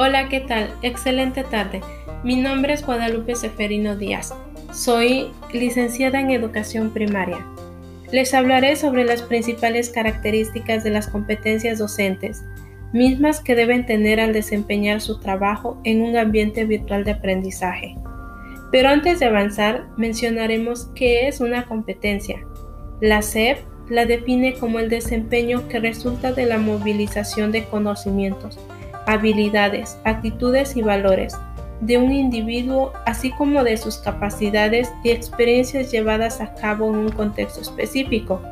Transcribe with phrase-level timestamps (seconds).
[0.00, 0.70] Hola, ¿qué tal?
[0.82, 1.80] Excelente tarde.
[2.22, 4.32] Mi nombre es Guadalupe Seferino Díaz.
[4.72, 7.44] Soy licenciada en educación primaria.
[8.12, 12.44] Les hablaré sobre las principales características de las competencias docentes,
[12.92, 17.96] mismas que deben tener al desempeñar su trabajo en un ambiente virtual de aprendizaje.
[18.70, 22.38] Pero antes de avanzar, mencionaremos qué es una competencia.
[23.00, 23.58] La SEP
[23.88, 28.60] la define como el desempeño que resulta de la movilización de conocimientos,
[29.08, 31.34] habilidades, actitudes y valores
[31.80, 37.08] de un individuo, así como de sus capacidades y experiencias llevadas a cabo en un
[37.12, 38.42] contexto específico,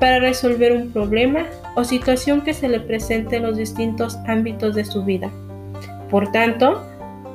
[0.00, 4.84] para resolver un problema o situación que se le presente en los distintos ámbitos de
[4.84, 5.30] su vida.
[6.10, 6.84] Por tanto,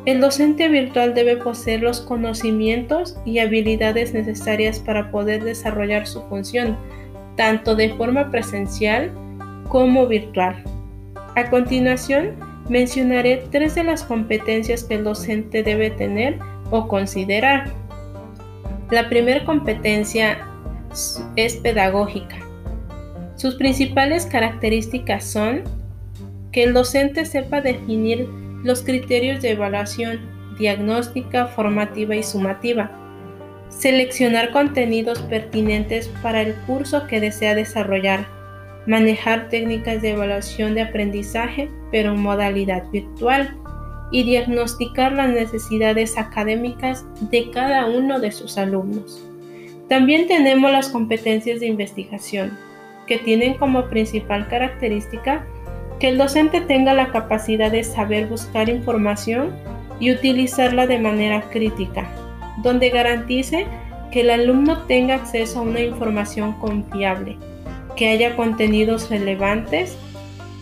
[0.05, 6.77] el docente virtual debe poseer los conocimientos y habilidades necesarias para poder desarrollar su función,
[7.37, 9.11] tanto de forma presencial
[9.69, 10.61] como virtual.
[11.35, 16.39] A continuación, mencionaré tres de las competencias que el docente debe tener
[16.71, 17.71] o considerar.
[18.91, 20.45] La primera competencia
[21.35, 22.37] es pedagógica.
[23.35, 25.63] Sus principales características son
[26.51, 28.27] que el docente sepa definir
[28.63, 30.19] los criterios de evaluación
[30.57, 32.91] diagnóstica, formativa y sumativa,
[33.69, 38.27] seleccionar contenidos pertinentes para el curso que desea desarrollar,
[38.87, 43.55] manejar técnicas de evaluación de aprendizaje, pero en modalidad virtual,
[44.11, 49.23] y diagnosticar las necesidades académicas de cada uno de sus alumnos.
[49.89, 52.57] También tenemos las competencias de investigación,
[53.05, 55.45] que tienen como principal característica
[55.99, 59.51] que el docente tenga la capacidad de saber buscar información
[59.99, 62.09] y utilizarla de manera crítica,
[62.61, 63.65] donde garantice
[64.11, 67.37] que el alumno tenga acceso a una información confiable,
[67.97, 69.97] que haya contenidos relevantes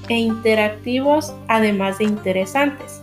[0.10, 3.02] e interactivos, además de interesantes.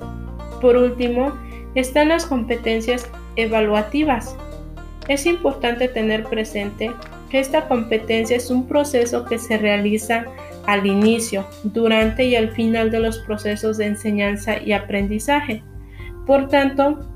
[0.60, 1.32] Por último,
[1.74, 4.36] están las competencias evaluativas.
[5.08, 6.90] Es importante tener presente
[7.30, 10.26] que esta competencia es un proceso que se realiza
[10.66, 15.62] al inicio, durante y al final de los procesos de enseñanza y aprendizaje.
[16.26, 17.08] Por tanto,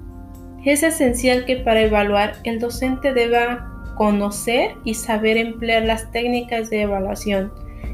[0.64, 6.82] es esencial que para evaluar el docente deba conocer y saber emplear las técnicas de
[6.82, 7.52] evaluación,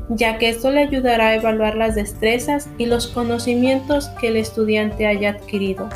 [0.08, 5.06] ya que esto le ayudará a evaluar las destrezas y los conocimientos que el estudiante
[5.06, 5.88] haya adquirido.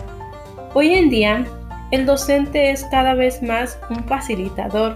[0.75, 1.45] Hoy en día,
[1.91, 4.95] el docente es cada vez más un facilitador,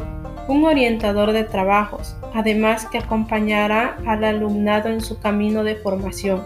[0.49, 6.43] un orientador de trabajos, además que acompañará al alumnado en su camino de formación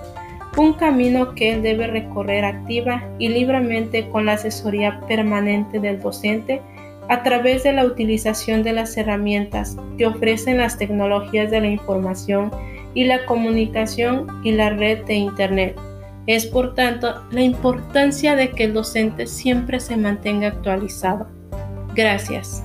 [0.57, 6.63] un camino que él debe recorrer activa y libremente con la asesoría permanente del docente
[7.09, 12.51] a través de la utilización de las herramientas que ofrecen las tecnologías de la información
[12.95, 15.77] y la comunicación y la red de Internet.
[16.27, 21.27] Es por tanto la importancia de que el docente siempre se mantenga actualizado.
[21.95, 22.65] Gracias.